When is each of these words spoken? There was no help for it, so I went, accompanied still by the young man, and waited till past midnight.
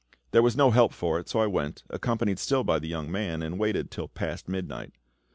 There 0.31 0.41
was 0.41 0.55
no 0.57 0.71
help 0.71 0.93
for 0.93 1.19
it, 1.19 1.29
so 1.29 1.41
I 1.41 1.45
went, 1.45 1.83
accompanied 1.91 2.39
still 2.39 2.63
by 2.63 2.79
the 2.79 2.87
young 2.87 3.11
man, 3.11 3.43
and 3.43 3.59
waited 3.59 3.91
till 3.91 4.07
past 4.07 4.49
midnight. 4.49 4.93